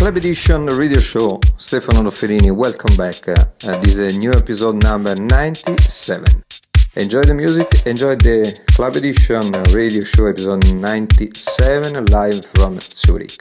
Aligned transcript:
Club 0.00 0.16
Edition 0.16 0.64
Radio 0.64 0.98
Show, 0.98 1.38
Stefano 1.58 2.00
Noferini, 2.00 2.50
welcome 2.50 2.96
back. 2.96 3.28
Uh, 3.28 3.44
this 3.82 3.98
is 3.98 4.16
a 4.16 4.18
new 4.18 4.32
episode 4.32 4.82
number 4.82 5.14
97. 5.14 6.42
Enjoy 6.96 7.22
the 7.22 7.34
music, 7.34 7.68
enjoy 7.84 8.16
the 8.16 8.58
Club 8.72 8.96
Edition 8.96 9.52
Radio 9.74 10.02
Show 10.02 10.24
episode 10.24 10.72
97 10.72 12.06
live 12.06 12.46
from 12.46 12.80
Zurich. 12.80 13.36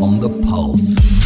On 0.00 0.20
the 0.20 0.28
pulse. 0.46 1.17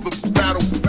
for 0.00 0.08
the 0.08 0.32
battle. 0.32 0.81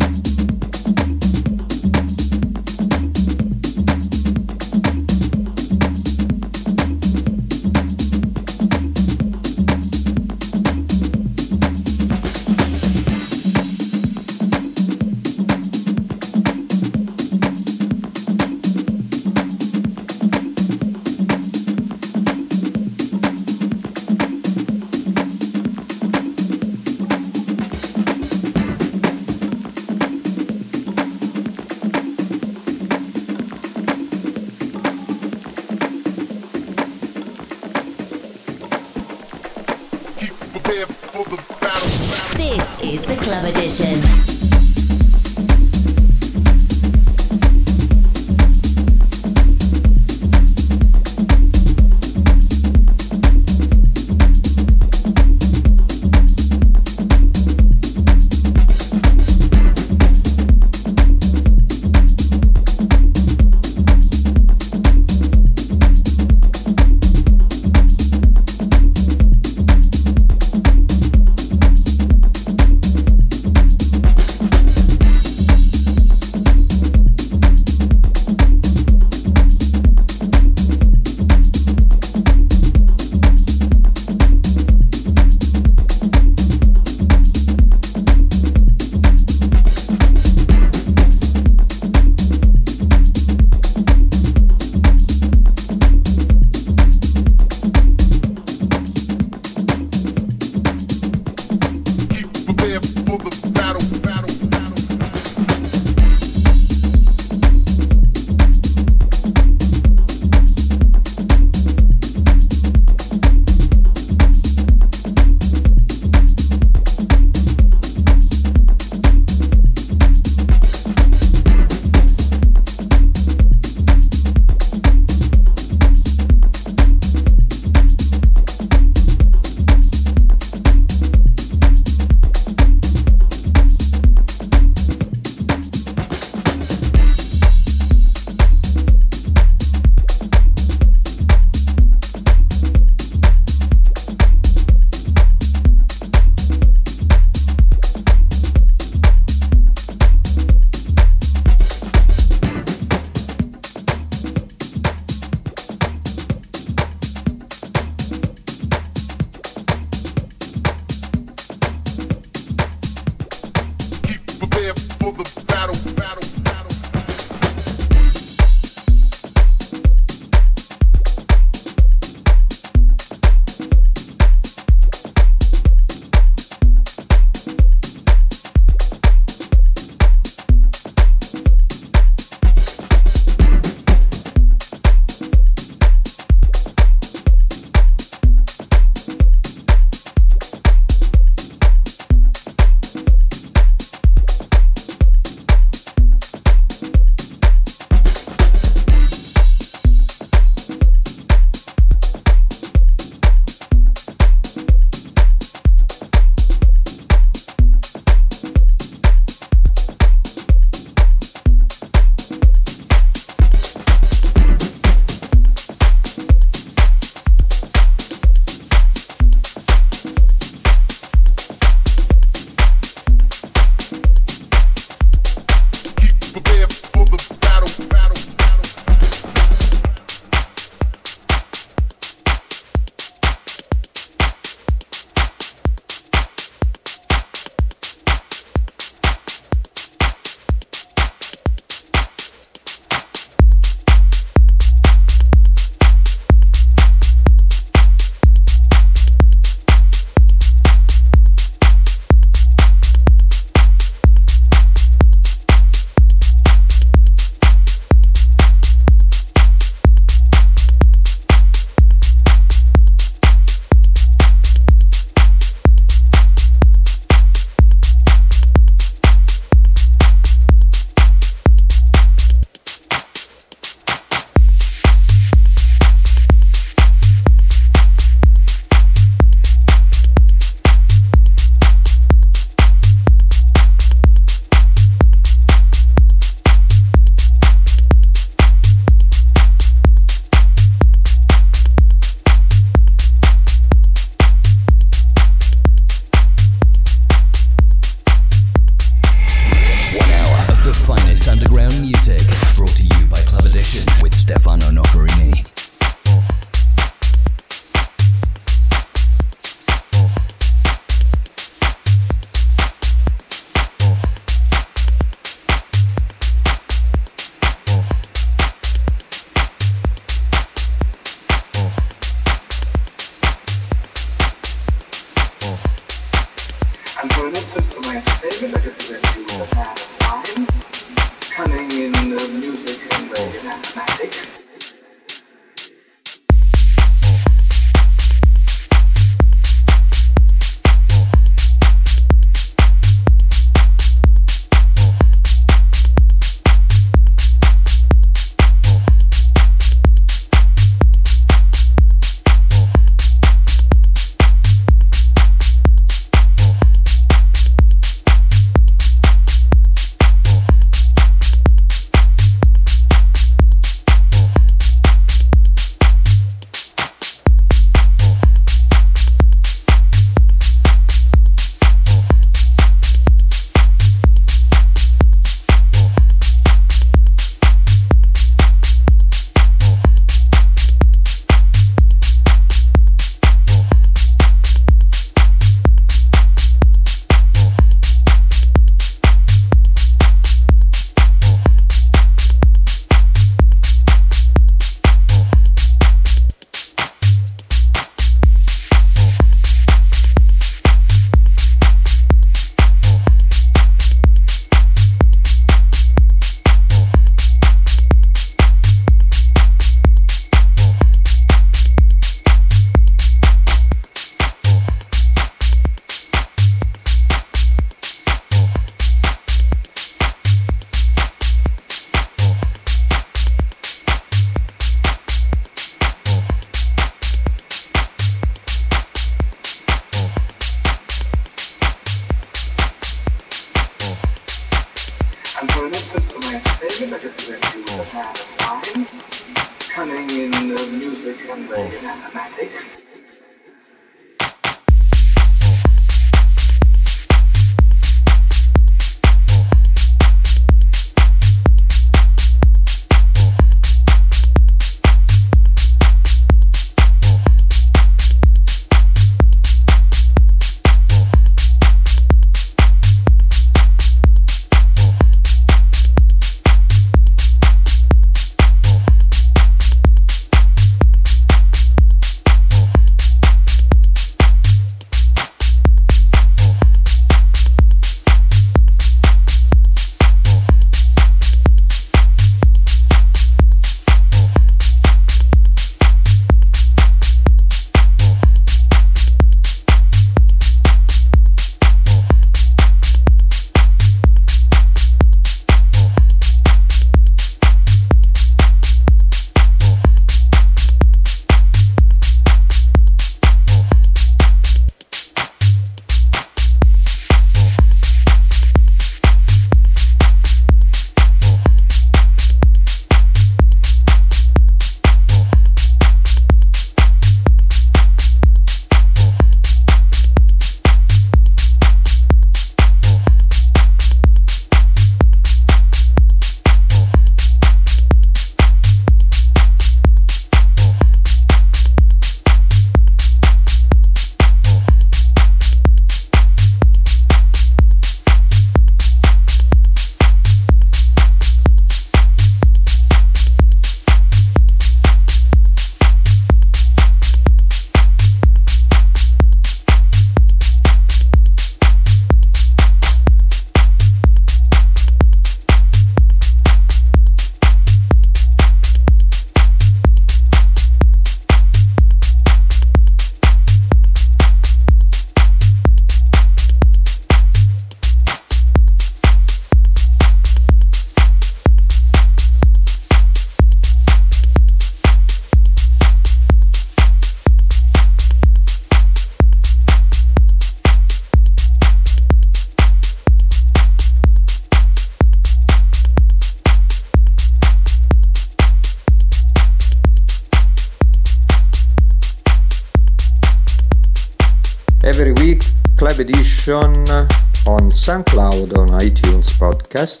Podcast. 599.68 600.00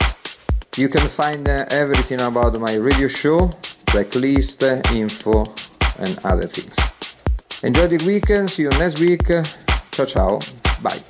You 0.78 0.88
can 0.88 1.06
find 1.08 1.48
uh, 1.48 1.64
everything 1.70 2.20
about 2.20 2.58
my 2.60 2.74
radio 2.76 3.08
show, 3.08 3.48
tracklist, 3.86 4.62
info, 4.94 5.44
and 5.98 6.18
other 6.24 6.46
things. 6.46 6.76
Enjoy 7.62 7.86
the 7.88 8.02
weekend. 8.06 8.50
See 8.50 8.62
you 8.62 8.70
next 8.70 9.00
week. 9.00 9.26
Ciao, 9.90 10.04
ciao. 10.04 10.38
Bye. 10.82 11.00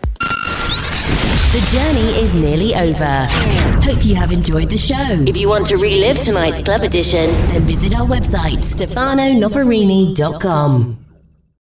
The 1.51 1.61
journey 1.71 2.19
is 2.21 2.35
nearly 2.35 2.75
over. 2.75 3.27
Hope 3.83 4.05
you 4.05 4.15
have 4.15 4.33
enjoyed 4.33 4.69
the 4.71 4.77
show. 4.77 5.25
If 5.27 5.37
you 5.37 5.49
want 5.49 5.67
to 5.69 5.77
relive 5.77 6.21
tonight's 6.21 6.61
club 6.61 6.83
edition, 6.83 7.31
then 7.49 7.63
visit 7.63 7.95
our 7.95 8.07
website, 8.07 8.59
stefanonoferini.com. 8.59 11.08